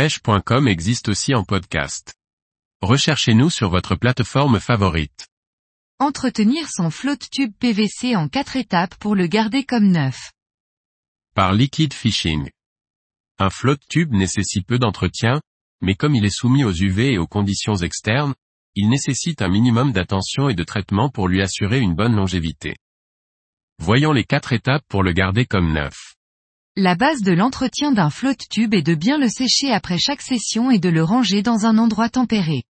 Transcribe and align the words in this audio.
pêche.com 0.00 0.66
existe 0.66 1.10
aussi 1.10 1.34
en 1.34 1.44
podcast. 1.44 2.14
Recherchez-nous 2.80 3.50
sur 3.50 3.68
votre 3.68 3.96
plateforme 3.96 4.58
favorite. 4.58 5.28
Entretenir 5.98 6.70
son 6.70 6.88
flotte 6.88 7.28
tube 7.30 7.52
PVC 7.58 8.16
en 8.16 8.26
quatre 8.28 8.56
étapes 8.56 8.94
pour 8.94 9.14
le 9.14 9.26
garder 9.26 9.62
comme 9.64 9.88
neuf. 9.88 10.32
Par 11.34 11.52
Liquid 11.52 11.92
Fishing. 11.92 12.48
Un 13.38 13.50
flotte 13.50 13.82
tube 13.90 14.14
nécessite 14.14 14.66
peu 14.66 14.78
d'entretien, 14.78 15.42
mais 15.82 15.96
comme 15.96 16.14
il 16.14 16.24
est 16.24 16.34
soumis 16.34 16.64
aux 16.64 16.72
UV 16.72 17.12
et 17.12 17.18
aux 17.18 17.28
conditions 17.28 17.76
externes, 17.76 18.34
il 18.76 18.88
nécessite 18.88 19.42
un 19.42 19.48
minimum 19.48 19.92
d'attention 19.92 20.48
et 20.48 20.54
de 20.54 20.64
traitement 20.64 21.10
pour 21.10 21.28
lui 21.28 21.42
assurer 21.42 21.78
une 21.78 21.94
bonne 21.94 22.16
longévité. 22.16 22.74
Voyons 23.78 24.12
les 24.12 24.24
quatre 24.24 24.54
étapes 24.54 24.86
pour 24.88 25.02
le 25.02 25.12
garder 25.12 25.44
comme 25.44 25.74
neuf. 25.74 26.09
La 26.76 26.94
base 26.94 27.22
de 27.22 27.32
l'entretien 27.32 27.90
d'un 27.90 28.10
flotte 28.10 28.48
tube 28.48 28.74
est 28.74 28.82
de 28.82 28.94
bien 28.94 29.18
le 29.18 29.28
sécher 29.28 29.72
après 29.72 29.98
chaque 29.98 30.22
session 30.22 30.70
et 30.70 30.78
de 30.78 30.88
le 30.88 31.02
ranger 31.02 31.42
dans 31.42 31.66
un 31.66 31.78
endroit 31.78 32.08
tempéré. 32.08 32.62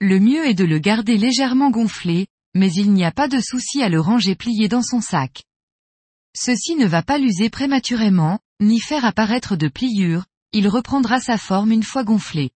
Le 0.00 0.18
mieux 0.18 0.46
est 0.46 0.54
de 0.54 0.64
le 0.64 0.78
garder 0.78 1.18
légèrement 1.18 1.70
gonflé, 1.70 2.26
mais 2.54 2.72
il 2.72 2.90
n'y 2.92 3.04
a 3.04 3.12
pas 3.12 3.28
de 3.28 3.38
souci 3.38 3.82
à 3.82 3.90
le 3.90 4.00
ranger 4.00 4.34
plié 4.34 4.66
dans 4.68 4.82
son 4.82 5.02
sac. 5.02 5.44
Ceci 6.34 6.74
ne 6.74 6.86
va 6.86 7.02
pas 7.02 7.18
l'user 7.18 7.50
prématurément, 7.50 8.38
ni 8.60 8.80
faire 8.80 9.04
apparaître 9.04 9.56
de 9.56 9.68
pliures, 9.68 10.24
il 10.52 10.66
reprendra 10.66 11.20
sa 11.20 11.36
forme 11.36 11.72
une 11.72 11.82
fois 11.82 12.04
gonflé. 12.04 12.50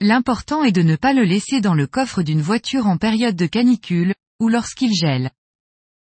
L'important 0.00 0.64
est 0.64 0.72
de 0.72 0.82
ne 0.82 0.96
pas 0.96 1.12
le 1.12 1.22
laisser 1.22 1.60
dans 1.60 1.74
le 1.74 1.86
coffre 1.86 2.22
d'une 2.22 2.42
voiture 2.42 2.88
en 2.88 2.98
période 2.98 3.36
de 3.36 3.46
canicule, 3.46 4.14
ou 4.40 4.48
lorsqu'il 4.48 4.92
gèle 4.92 5.30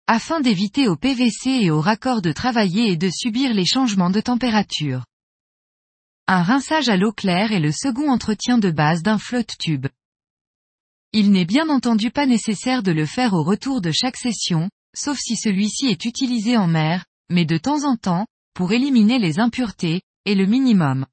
afin 0.07 0.41
d'éviter 0.41 0.87
au 0.89 0.97
PVC 0.97 1.51
et 1.63 1.71
au 1.71 1.81
raccord 1.81 2.21
de 2.21 2.33
travailler 2.33 2.91
et 2.91 2.97
de 2.97 3.09
subir 3.11 3.55
les 3.55 3.65
changements 3.65 4.11
de 4.11 4.21
température. 4.21 5.05
Un 6.27 6.43
rinçage 6.43 6.89
à 6.89 6.97
l'eau 6.97 7.13
claire 7.13 7.53
est 7.53 7.61
le 7.61 7.73
second 7.73 8.11
entretien 8.11 8.59
de 8.59 8.71
base 8.71 9.03
d'un 9.03 9.19
flotte 9.19 9.57
tube. 9.59 9.87
Il 11.13 11.31
n'est 11.31 11.45
bien 11.45 11.69
entendu 11.69 12.11
pas 12.11 12.27
nécessaire 12.27 12.83
de 12.83 12.93
le 12.93 13.07
faire 13.07 13.35
au 13.35 13.43
retour 13.43 13.81
de 13.81 13.93
chaque 13.93 14.17
session, 14.17 14.69
sauf 14.95 15.19
si 15.19 15.37
celui-ci 15.37 15.87
est 15.87 16.05
utilisé 16.05 16.57
en 16.57 16.67
mer, 16.67 17.05
mais 17.31 17.45
de 17.45 17.57
temps 17.57 17.85
en 17.85 17.97
temps, 17.97 18.27
pour 18.55 18.73
éliminer 18.73 19.19
les 19.19 19.39
impuretés, 19.39 20.03
et 20.25 20.35
le 20.35 20.47
minimum. 20.47 21.07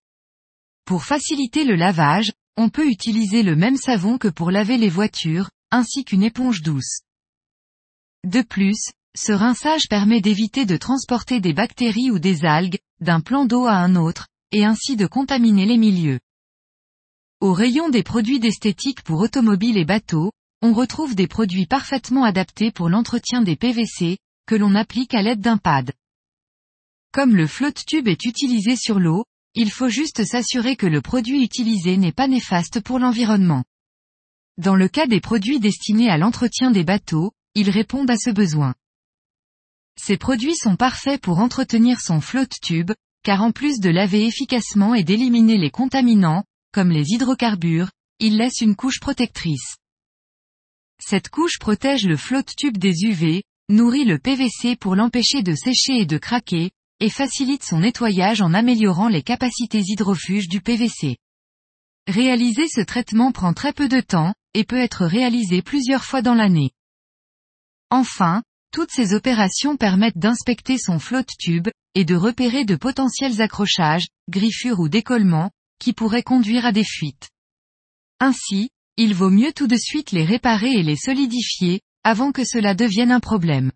Pour 0.86 1.04
faciliter 1.04 1.64
le 1.64 1.76
lavage, 1.76 2.32
on 2.58 2.70
peut 2.70 2.88
utiliser 2.88 3.44
le 3.44 3.56
même 3.56 3.78
savon 3.78 4.18
que 4.18 4.28
pour 4.28 4.52
laver 4.52 4.78
les 4.78 4.90
voitures, 4.90 5.50
ainsi 5.72 6.04
qu'une 6.04 6.24
éponge 6.24 6.62
douce. 6.62 7.02
De 8.24 8.44
plus, 8.44 8.92
ce 9.18 9.32
rinçage 9.32 9.88
permet 9.90 10.22
d'éviter 10.22 10.66
de 10.66 10.78
transporter 10.78 11.42
des 11.42 11.54
bactéries 11.54 12.12
ou 12.12 12.20
des 12.20 12.46
algues, 12.46 12.78
d'un 13.00 13.20
plan 13.20 13.46
d'eau 13.46 13.66
à 13.66 13.74
un 13.74 13.96
autre, 13.96 14.28
et 14.52 14.64
ainsi 14.64 14.96
de 14.96 15.08
contaminer 15.08 15.66
les 15.66 15.78
milieux. 15.78 16.20
Au 17.40 17.54
rayon 17.54 17.90
des 17.90 18.04
produits 18.04 18.40
d'esthétique 18.40 19.02
pour 19.02 19.20
automobiles 19.20 19.78
et 19.78 19.86
bateaux, 19.86 20.32
on 20.62 20.74
retrouve 20.74 21.16
des 21.16 21.28
produits 21.28 21.66
parfaitement 21.66 22.24
adaptés 22.24 22.72
pour 22.72 22.90
l'entretien 22.90 23.42
des 23.42 23.56
PVC, 23.56 24.20
que 24.46 24.56
l'on 24.56 24.76
applique 24.76 25.16
à 25.16 25.24
l'aide 25.24 25.42
d'un 25.42 25.58
pad. 25.58 25.92
Comme 27.12 27.36
le 27.36 27.48
flotte 27.48 27.84
tube 27.88 28.08
est 28.08 28.26
utilisé 28.26 28.76
sur 28.76 29.00
l'eau, 29.00 29.26
il 29.56 29.72
faut 29.72 29.90
juste 29.90 30.24
s'assurer 30.24 30.76
que 30.76 30.86
le 30.86 31.02
produit 31.02 31.44
utilisé 31.44 31.98
n'est 31.98 32.12
pas 32.12 32.28
néfaste 32.28 32.80
pour 32.82 33.00
l'environnement. 33.00 33.64
Dans 34.58 34.76
le 34.76 34.88
cas 34.88 35.08
des 35.08 35.20
produits 35.20 35.60
destinés 35.60 36.10
à 36.10 36.18
l'entretien 36.18 36.70
des 36.70 36.84
bateaux, 36.84 37.32
ils 37.56 37.70
répondent 37.70 38.10
à 38.12 38.18
ce 38.18 38.30
besoin. 38.30 38.74
Ces 40.00 40.18
produits 40.18 40.56
sont 40.56 40.76
parfaits 40.76 41.22
pour 41.22 41.40
entretenir 41.40 42.00
son 42.00 42.22
flotte 42.22 42.54
tube, 42.62 42.92
car 43.24 43.42
en 43.44 43.52
plus 43.52 43.80
de 43.80 43.90
laver 43.90 44.26
efficacement 44.26 44.96
et 44.96 45.04
d'éliminer 45.04 45.58
les 45.58 45.70
contaminants, 45.70 46.44
comme 46.72 46.90
les 46.90 47.12
hydrocarbures, 47.12 47.92
ils 48.20 48.38
laissent 48.38 48.62
une 48.62 48.76
couche 48.76 49.00
protectrice. 49.00 49.76
Cette 51.00 51.30
couche 51.30 51.60
protège 51.60 52.06
le 52.06 52.18
flotte 52.18 52.56
tube 52.56 52.78
des 52.78 53.04
UV, 53.04 53.44
nourrit 53.70 54.06
le 54.06 54.20
PVC 54.20 54.76
pour 54.76 54.96
l'empêcher 54.96 55.44
de 55.44 55.56
sécher 55.56 56.00
et 56.00 56.06
de 56.06 56.18
craquer, 56.18 56.72
et 57.00 57.10
facilite 57.10 57.64
son 57.64 57.80
nettoyage 57.80 58.42
en 58.42 58.54
améliorant 58.54 59.08
les 59.08 59.24
capacités 59.24 59.82
hydrofuges 59.82 60.48
du 60.48 60.62
PVC. 60.62 61.18
Réaliser 62.08 62.68
ce 62.68 62.82
traitement 62.82 63.32
prend 63.32 63.54
très 63.54 63.74
peu 63.74 63.88
de 63.88 64.00
temps, 64.00 64.34
et 64.54 64.64
peut 64.64 64.78
être 64.78 65.06
réalisé 65.06 65.62
plusieurs 65.62 66.04
fois 66.04 66.22
dans 66.22 66.36
l'année. 66.36 66.72
Enfin, 67.92 68.42
toutes 68.72 68.90
ces 68.90 69.14
opérations 69.14 69.76
permettent 69.76 70.18
d'inspecter 70.18 70.78
son 70.78 70.98
flotte 70.98 71.30
tube, 71.38 71.68
et 71.94 72.06
de 72.06 72.16
repérer 72.16 72.64
de 72.64 72.76
potentiels 72.76 73.42
accrochages, 73.42 74.08
griffures 74.30 74.80
ou 74.80 74.88
décollements, 74.88 75.52
qui 75.78 75.92
pourraient 75.92 76.24
conduire 76.24 76.66
à 76.66 76.72
des 76.72 76.86
fuites. 76.86 77.30
Ainsi, 78.22 78.70
il 78.96 79.14
vaut 79.14 79.30
mieux 79.30 79.52
tout 79.52 79.68
de 79.68 79.76
suite 79.76 80.12
les 80.12 80.24
réparer 80.24 80.72
et 80.72 80.84
les 80.84 80.96
solidifier, 80.96 81.82
avant 82.04 82.32
que 82.32 82.46
cela 82.46 82.76
devienne 82.76 83.12
un 83.12 83.20
problème. 83.20 83.72